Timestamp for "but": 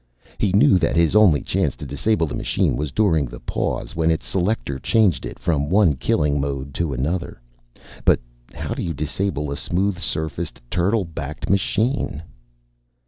8.03-8.19